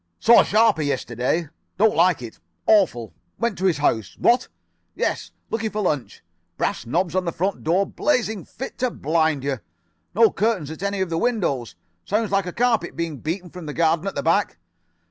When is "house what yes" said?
3.77-5.29